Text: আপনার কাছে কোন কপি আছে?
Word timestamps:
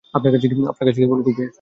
আপনার 0.13 0.31
কাছে 0.33 0.47
কোন 1.03 1.19
কপি 1.21 1.41
আছে? 1.41 1.45